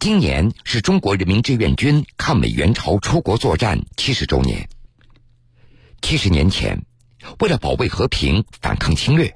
[0.00, 4.66] 今年是中国人民志愿军抗美援朝出国作战七十周年。
[6.00, 6.86] 七十年前，
[7.38, 9.34] 为了保卫和平、反抗侵略，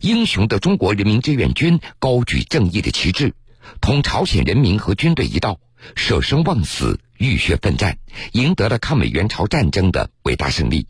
[0.00, 3.34] 英雄的中国人民志愿军高举正义的旗帜，
[3.82, 5.60] 同朝鲜人民和军队一道，
[5.94, 7.98] 舍生忘死、浴血奋战，
[8.32, 10.86] 赢得了抗美援朝战争的伟大胜利，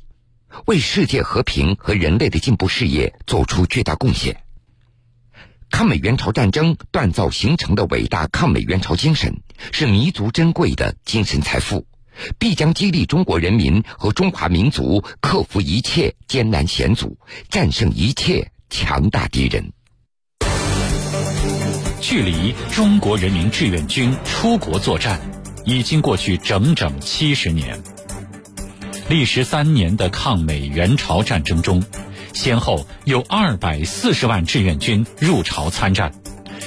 [0.67, 4.45] 为世界和平和人类的进步事业做出巨大贡献。
[5.71, 9.41] 抗美援朝战争锻造形成的伟大抗美援朝精神，
[9.73, 11.87] 是弥足珍贵的精神财富，
[12.39, 19.73] 必将激励中国人民和中华民族克服一切艰难险阻，战胜一切强大敌人。
[22.01, 25.21] 距离中国人民志愿军出国作战
[25.65, 27.81] 已经过去整整七十年，
[29.09, 31.85] 历时三年的抗美援朝战争中。
[32.33, 36.13] 先后有二百四十万志愿军入朝参战，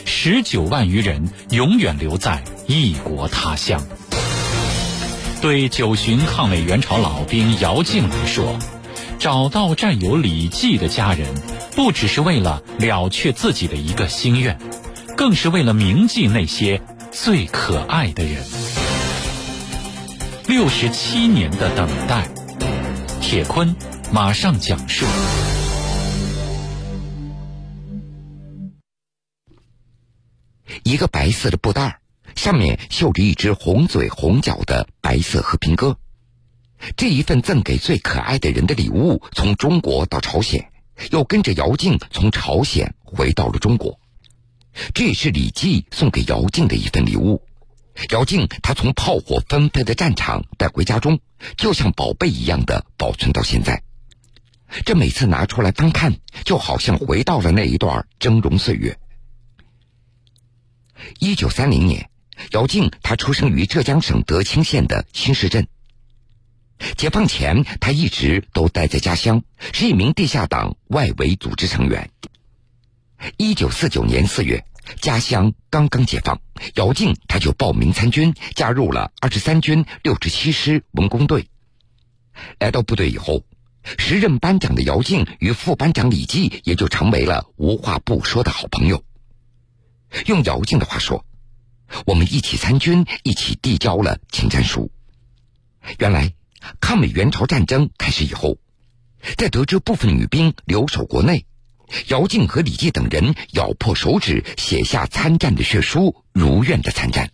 [0.06, 3.82] 十九万余人永远留在异国他乡。
[5.42, 8.60] 对九旬抗美援朝老兵姚静来说，
[9.18, 11.28] 找到战友李济的家人，
[11.76, 14.60] 不只是为了了却自己的一个心愿，
[15.18, 18.44] 更是为了铭记那些最可爱的人。
[20.48, 22.28] 六十七年的等待，
[23.20, 23.76] 铁坤
[24.14, 25.06] 马上讲述。
[30.84, 32.02] 一个白色的布袋儿
[32.36, 35.98] 上面绣着一只红嘴红脚的白色和平鸽。
[36.98, 40.72] 这一份赠给最可爱的人的礼物，从中国到朝鲜，
[41.12, 43.98] 又跟着姚静从朝鲜回到了中国。
[44.94, 47.42] 这也是李记送给姚静的一份礼物。
[48.10, 51.20] 姚静他从炮火纷飞的战场带回家中，
[51.56, 53.84] 就像宝贝一样的保存到现在。
[54.86, 58.98] 这每次拿出来翻看，就好像回到了那一段峥嵘岁月。
[61.20, 62.10] 一九三零年，
[62.52, 65.68] 姚静他出生于浙江省德清县的新市镇。
[66.98, 69.44] 解放前，他一直都待在家乡，
[69.74, 72.10] 是一名地下党外围组织成员。
[73.38, 74.66] 一九四九年四月，
[75.00, 76.42] 家乡刚刚解放，
[76.76, 81.48] 姚静他就报名参军，加入了二十三军六十七师文工队。
[82.60, 83.44] 来到部队以后，
[83.84, 89.04] 时任班长的姚静与副班长李济也就成为了无话不说的好朋友。
[90.28, 91.26] 用姚静的话说，
[92.06, 94.92] 我们一起参军，一起递交了请战书。
[95.98, 96.34] 原来，
[96.80, 98.58] 抗美援朝战争开始以后，
[99.38, 101.46] 在得知部分女兵留守国内，
[102.08, 107.32] 姚静和李济等人咬破手指写下参战的血书，如愿的参战。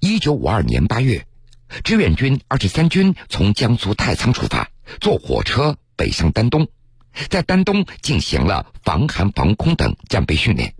[0.00, 1.26] 一九五二年八月，
[1.84, 4.70] 志愿军二十三军从江苏太仓出发，
[5.00, 6.68] 坐火车北上丹东。
[7.28, 10.74] 在丹东进行了防寒、防空等战备训练。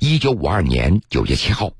[0.00, 1.72] 一九五二年九月七号，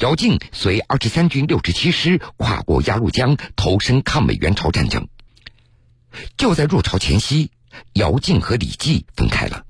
[0.00, 5.06] 姚静随二十三军六十七师跨过鸭绿江，投身抗美援朝战争。
[6.36, 7.52] 就在入朝前夕，
[7.92, 9.64] 姚静和李济分开了，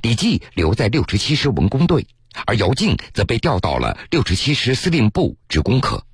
[0.00, 2.06] 李济留在六十七师文工队，
[2.46, 6.06] 而姚静则被调到了六十七师司令部职工科。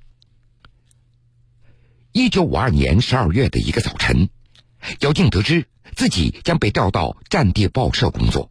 [2.13, 4.29] 一九五二年十二月的一个早晨，
[4.99, 5.67] 姚静得知。
[5.95, 8.49] 自己将被调到战地报社工作，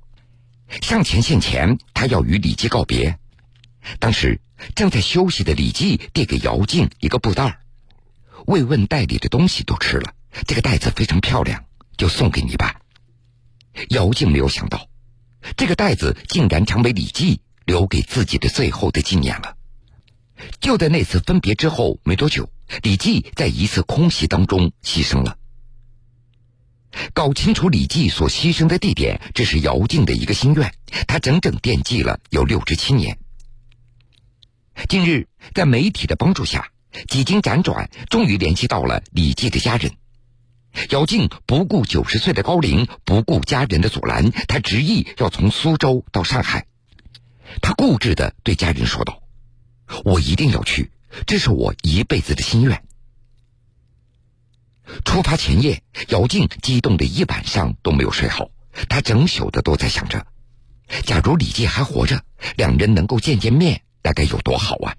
[0.81, 3.19] 上前线前，他要与李济告别。
[3.99, 4.41] 当时
[4.77, 7.59] 正在休息的李济递给姚静一个布袋
[8.47, 10.15] 慰问袋里的东西都吃了，
[10.47, 11.65] 这个袋子非常漂亮，
[11.97, 12.81] 就送给你吧。
[13.89, 14.89] 姚静没有想到，
[15.57, 19.57] 这个袋子竟然成为李济留给自己的最后的纪念了。
[20.61, 22.51] 就在那次分别之后没多久，
[22.83, 25.39] 李济在一次空袭当中牺牲了。
[27.15, 30.75] 搞清楚李济所牺牲的地点，这是姚静的一个心愿，
[31.07, 33.19] 他整整惦记了有六十七年。
[34.89, 36.71] 近日，在媒体的帮助下，
[37.09, 39.93] 几经辗转，终于联系到了李济的家人。
[40.91, 46.67] 姚静不顾九十岁的高龄，不顾家人的阻拦，他执意要从苏州到上海。
[47.61, 49.22] 他固执的对家人说道
[50.05, 50.91] ：“我一定要去，
[51.27, 52.83] 这是我一辈子的心愿。”
[55.05, 58.51] 出发前夜，姚静激动的一晚上都没有睡好。
[58.89, 60.27] 他整宿的都在想着，
[61.05, 62.23] 假如李济还活着，
[62.57, 64.97] 两人能够见见面，那该有多好啊！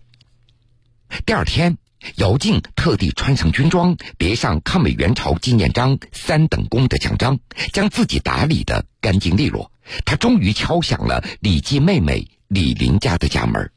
[1.26, 1.78] 第二天，
[2.16, 7.40] 姚静特地穿上军装，别上抗美援朝纪念章三等功的奖章，
[7.72, 9.72] 将自己打理的干净利落。
[10.06, 13.72] 他终于敲响了李济妹妹李林家的家门。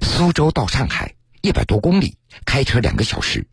[0.00, 1.14] 苏州到上海。
[1.42, 3.46] 一百多公里，开车两个小时。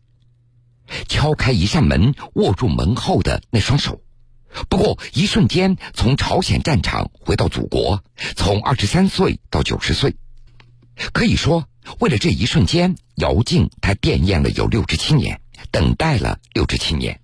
[1.08, 4.02] 敲开一扇门，握住门后的那双手，
[4.68, 8.04] 不过一瞬间从朝鲜战场回到祖国，
[8.36, 10.16] 从二十三岁到九十岁，
[11.14, 11.66] 可以说
[11.98, 15.40] 为了这一瞬间，姚静他惦念了有六至七年，
[15.70, 17.22] 等待了六至七年。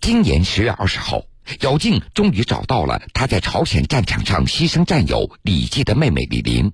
[0.00, 1.22] 今年十月二十号，
[1.60, 6.72] 姚静终于找到了他在朝鲜战场上牺牲战友李记的妹妹李玲。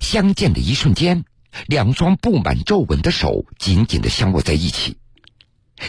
[0.00, 1.24] 相见的一瞬间，
[1.66, 4.96] 两双布满皱纹的手紧紧的相握在一起。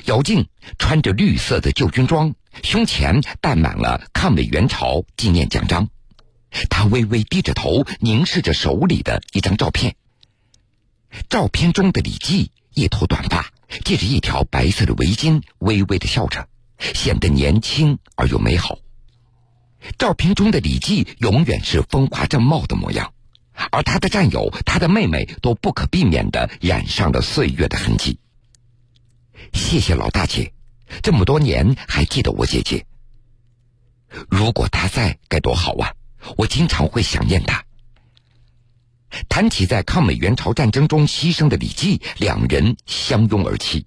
[0.06, 5.90] 姚静穿着绿色的旧军装，胸前戴满了抗美援朝纪念奖章。
[6.70, 9.96] 他微微低着头，凝视着手里的一张照片。
[11.30, 13.52] 照片中的李记一头短发，
[13.86, 16.48] 系着一条白色的围巾，微微的笑着，
[16.80, 18.80] 显得年轻而又美好。
[19.98, 23.14] 照片中的李记永远是风华正茂的模样，
[23.72, 28.20] 而他的战友、他的妹妹都不可避免的染上了岁月的痕迹。
[29.54, 30.54] 谢谢老大姐，
[31.02, 32.86] 这么多年还记得我姐姐。
[34.30, 35.94] 如果她在该多好啊！
[36.38, 37.64] 我经常会想念她。
[39.30, 43.86] 谈起在抗美援朝战争中牺牲的李记，两人相拥而泣。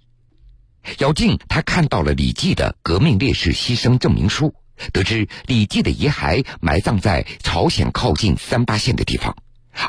[0.99, 4.55] 姚静他看到了李记的革命烈士牺牲证明书，
[4.93, 9.37] 得知李记的遗骸埋葬在朝鲜靠近三八线的地方，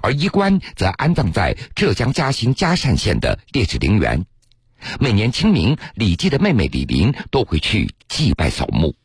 [0.02, 4.26] 而衣冠则安葬在浙江嘉兴嘉善县的烈士陵园。
[5.00, 8.96] 每年清明，李记的妹妹李林都会去祭拜扫墓。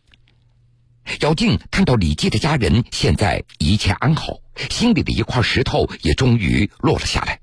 [1.21, 4.39] 姚静看到李记的家人现在一切安好，
[4.71, 7.41] 心里的一块石头也终于落了下来。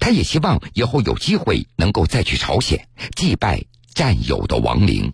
[0.00, 3.64] 他也希望以后有机会能够再去朝鲜祭拜
[3.94, 5.12] 战友的亡灵。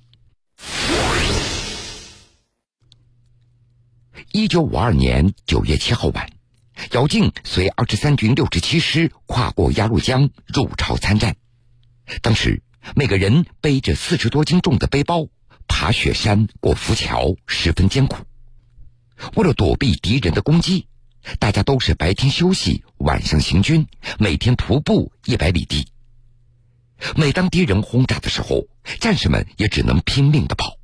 [4.32, 6.30] 一九五二年九月七号晚，
[6.94, 11.34] 姚静随二十三军六十七师跨过鸭绿江入朝参战。
[12.22, 12.62] 当时，
[12.94, 15.26] 每个人背着四十多斤重的背包，
[15.66, 18.24] 爬雪山、过浮桥，十分艰苦。
[19.34, 20.86] 为了躲避敌人的攻击，
[21.40, 23.88] 大家都是白天休息，晚上行军，
[24.20, 25.88] 每天徒步一百里地。
[27.16, 28.68] 每当敌人轰炸的时候，
[29.00, 30.76] 战士们也只能拼命的跑。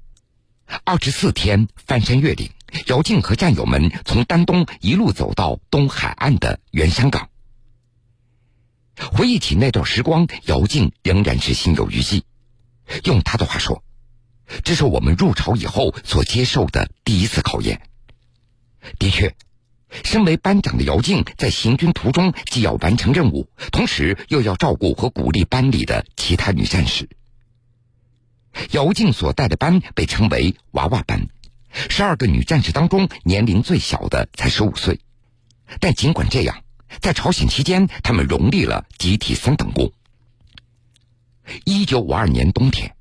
[0.82, 2.50] 二十四天翻山越岭，
[2.86, 7.28] 姚静和战友们从丹东一路走到东海岸的原山港。
[9.12, 12.24] 回忆起那段时光，姚静仍然是心有余悸。
[13.04, 13.82] 用他的话说
[14.64, 17.80] ：“这是我们入朝以后所接受的第一次考验。”
[18.98, 19.34] 的确，
[20.04, 27.08] 身为班长的姚静在行军途中既要完成任务，同时又要照顾和鼓励班里的其他女战士。
[28.72, 31.28] 姚静所带的班被称为“娃娃班”，
[31.72, 35.00] 十二个女战士当中，年龄最小的才十五岁。
[35.78, 36.62] 但尽管这样，
[37.00, 39.92] 在朝鲜期间，他们荣立了集体三等功。
[41.64, 42.94] 一九五二年冬天，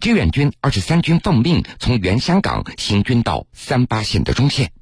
[0.00, 4.72] 志愿军二十三军奉命从原山港行军到三八线的中线。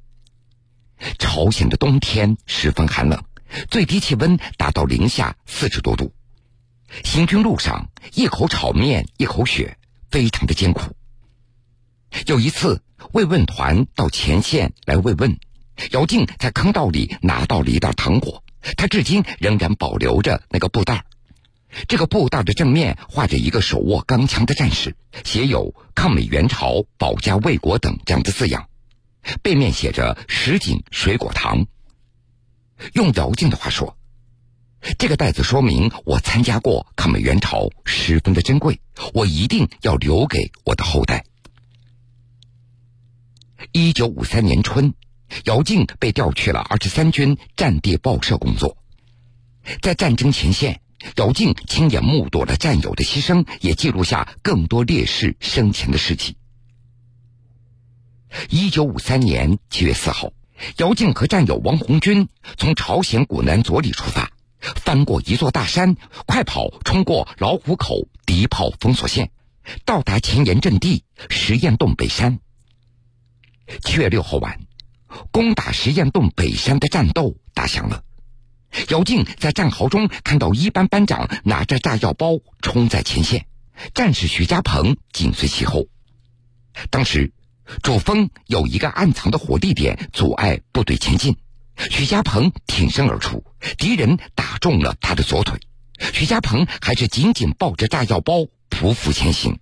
[1.19, 3.23] 朝鲜的冬天十分寒冷，
[3.69, 6.13] 最低气温达到零下四十多度。
[7.03, 9.77] 行军路上，一口炒面，一口雪，
[10.09, 10.95] 非常的艰苦。
[12.25, 12.81] 有一次，
[13.11, 15.37] 慰问团到前线来慰问。
[15.91, 18.43] 姚静在坑道里拿到了一袋糖果，
[18.77, 21.03] 他至今仍然保留着那个布袋
[21.89, 24.95] 这个布袋的正面画着一个手握钢枪的战士，
[25.25, 28.69] 写有“抗美援朝、保家卫国”等这样的字样，
[29.43, 31.67] 背面写着“什锦水果糖”。
[32.93, 33.97] 用姚静的话说，
[34.97, 38.79] 这个袋子说明我参加过抗美援朝，十分的珍贵，
[39.13, 41.25] 我一定要留给我的后代。
[43.71, 44.93] 一九五三年春。
[45.45, 48.77] 姚静被调去了二十三军战地报社工作，
[49.81, 50.81] 在战争前线，
[51.15, 56.37] 姚静亲眼目睹了战友的牺牲，也记录下更多烈士生前的事迹。
[58.49, 60.31] 一九五三年七月四号，
[60.77, 69.31] 姚静和战友王红军从朝鲜古南左里出发，翻过一座大山，快跑冲过老虎口敌炮封锁线，
[69.85, 72.39] 到达前沿阵地实验洞北山。
[73.83, 74.59] 七月六号晚。
[75.31, 78.03] 攻打实验洞北山的战斗打响了，
[78.89, 83.45] 姚静在战壕中看到一班班长拿着炸药包冲在前线，
[83.93, 85.87] 战士徐家鹏紧随其后。
[86.89, 87.31] 当时，
[87.81, 91.37] 主峰有一个暗藏的火力点，阻碍部队前进。
[91.77, 93.45] 徐家鹏挺身而出，
[93.77, 95.57] 敌人打中了他的左腿，
[96.13, 99.59] 徐家鹏还是紧紧抱着炸药包匍匐前行。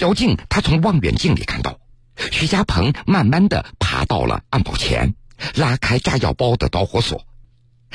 [0.00, 1.78] 姚静他从望远镜里看到。
[2.16, 5.14] 徐家鹏慢慢的爬到了暗堡前，
[5.54, 7.26] 拉开炸药包的导火索，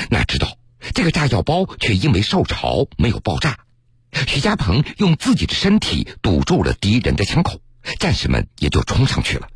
[0.10, 0.58] 哪知道
[0.94, 3.60] 这个炸药包却因为受潮没有爆炸。
[4.28, 7.62] 徐家鹏用自己的身体堵住了敌人的枪口，
[8.00, 9.48] 战士们也就冲上去了，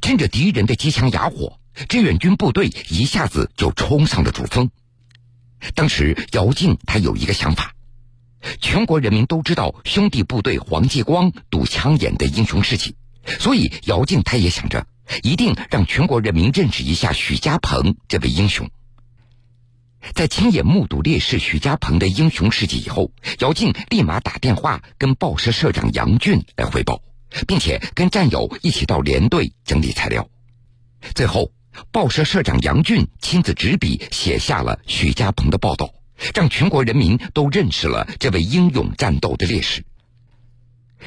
[0.00, 4.70] 趁着敌人的机枪哑火，志愿军部队一下子就冲上了主峰。
[5.74, 7.74] 当时姚静他有一个想法，
[8.60, 12.94] 全国人民都知道兄弟部队黄继光堵枪眼的英雄事迹，
[13.40, 14.86] 所以姚静他也想着
[15.22, 18.68] 一定让全国人民认识一下许家鹏这位英雄。
[20.12, 27.00] 在亲眼目睹烈士许家鹏的英雄事迹以后，姚静立马打电话跟报社社长杨俊来汇报，
[27.46, 30.28] 并且跟战友一起到连队整理材料。
[31.14, 31.52] 最后，
[31.90, 35.94] 报社社长杨俊亲自执笔写下了许家鹏的报道，
[36.34, 39.84] 让全国人民都认识了这位英勇战斗的烈士。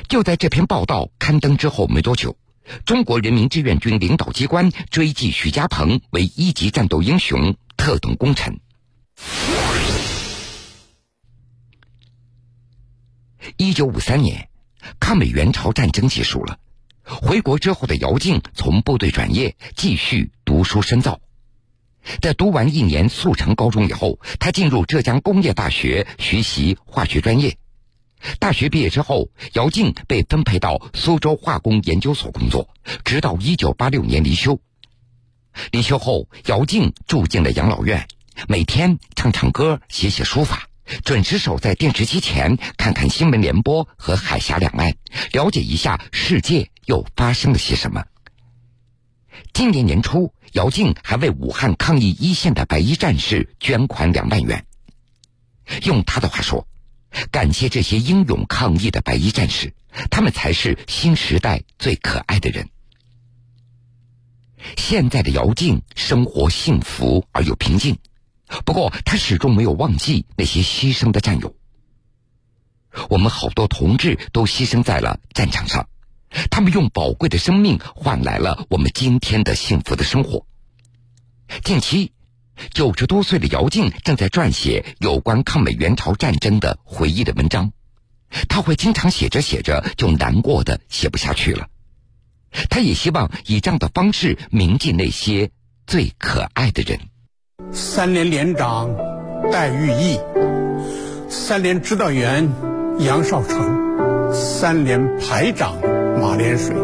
[0.07, 2.37] 就在这篇报道刊登之后没多久，
[2.85, 8.59] 中国人民志愿军领导机关追记许家鹏为一级战斗英雄、特等功臣。
[13.57, 14.49] 一九五三年，
[14.99, 16.59] 抗美援朝战争结束了。
[17.03, 21.21] 回国之后的姚静从部队转业，继续读书深造。
[22.21, 27.57] 在读完一年速成高中以后，他进入浙江工业大学学习化学专业。
[28.39, 32.69] 大学毕业之后，姚静被分配到苏州化工研究所工作，
[33.05, 34.59] 直到一九八六年离休。
[35.71, 38.07] 离休后，姚静住进了养老院，
[38.47, 40.67] 每天唱唱歌、写写书法。
[41.03, 44.95] 准时守在电视机前，看看新闻联播和海峡两岸，
[45.33, 48.05] 了解一下世界又发生了些什么。
[49.51, 54.65] 今年年初，姚静还为武汉抗疫一线的白衣战士捐款两万元。
[55.83, 56.65] 用他的话说
[57.31, 59.73] ：“感谢这些英勇抗疫的白衣战士，
[60.09, 62.69] 他们才是新时代最可爱的人。”
[64.75, 67.97] 现在的姚静生活幸福而又平静。
[68.65, 71.55] 不过，他始终没有忘记那些牺牲的战友。
[73.09, 75.87] 我们好多同志都牺牲在了战场上，
[76.49, 80.45] 他们用宝贵的生命换来了我们今天的幸福的生活。
[81.63, 82.11] 近期，
[82.71, 87.71] 九十多岁的姚静正在撰写有关抗美援朝战争的回忆的文章，
[88.49, 91.67] 他会经常写着写着就难过的写不下去了。
[92.69, 95.51] 他也希望以这样的方式铭记那些
[95.85, 96.99] 最可爱的人。
[97.71, 98.95] 三连连长
[99.51, 100.19] 戴玉义，
[101.29, 102.49] 三连指导员
[102.99, 105.75] 杨少成，三连排长
[106.19, 106.75] 马连水，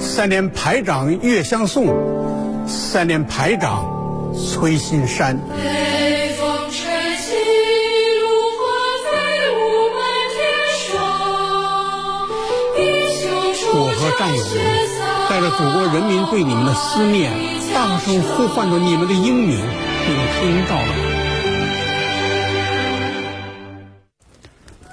[0.00, 3.97] 三连排长岳相送，三连排长
[4.38, 5.36] 崔新山。
[13.70, 14.54] 我和战友们
[15.28, 17.30] 带着祖国人民对你们的思念，
[17.74, 19.58] 大声呼唤着你们的英名。
[20.06, 20.94] 听听到了吗，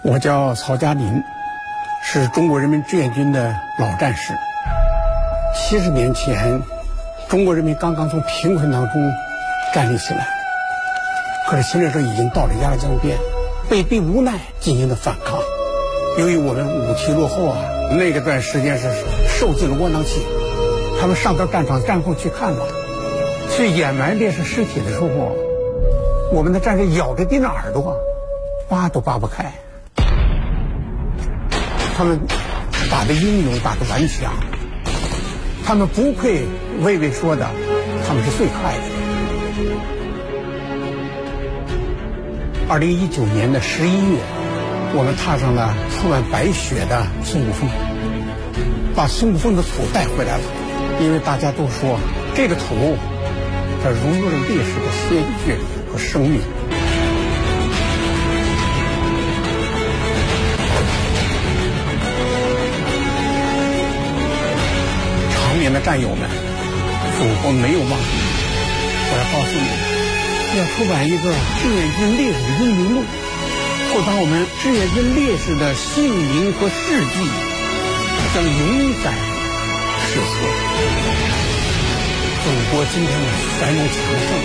[0.04, 1.24] 我叫曹佳林，
[2.04, 4.34] 是中国人民志愿军的老战士。
[5.56, 6.62] 七十年前，
[7.30, 9.14] 中国人民刚刚从贫困当中
[9.76, 10.26] 站立起来，
[11.50, 13.18] 可是侵略者已经到了鸭绿江边，
[13.70, 15.38] 被逼无奈进行的反抗。
[16.18, 17.58] 由于我们武器落后啊，
[17.92, 18.88] 那个段时间是
[19.28, 20.22] 受尽了窝囊气。
[21.02, 22.66] 他们上到战场战后去看了。
[23.52, 25.08] 去掩埋烈士尸体的时候，
[26.32, 27.98] 我们的战士咬着敌人耳朵，
[28.70, 29.52] 扒都扒不开。
[31.98, 32.22] 他们
[32.90, 34.32] 打的英勇，打的顽强，
[35.66, 36.46] 他们不愧
[36.82, 37.46] 魏巍说的，
[38.08, 38.95] 他们是最快的。
[42.68, 44.18] 二零一九年的十一月，
[44.94, 47.70] 我们踏上了铺满白雪的孙悟峰，
[48.96, 50.44] 把孙悟峰的土带回来了，
[51.00, 51.98] 因为大家都说
[52.36, 52.98] 这个土。
[53.82, 55.58] 它融入了烈士的鲜血
[55.90, 56.42] 和生命。
[65.32, 66.28] 长眠的战友们，
[67.18, 68.35] 祖国没有忘记。
[69.16, 69.72] 我要告诉你们，
[70.60, 71.32] 要出版一个
[71.64, 73.00] 志愿军烈士的英名录，
[73.94, 77.24] 会把我们志愿军烈士的姓名和事迹
[78.36, 79.16] 将永载
[80.04, 80.36] 史册。
[82.44, 84.36] 祖国今天的繁荣强盛，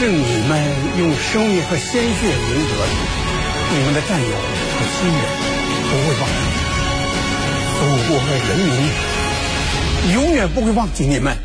[0.00, 0.56] 是你们
[0.96, 2.88] 用生命和鲜血赢得的。
[3.68, 5.20] 你们的战友和亲人
[5.92, 6.56] 不会忘记，
[7.76, 8.72] 祖国和人民
[10.14, 11.36] 永远不会忘记你们。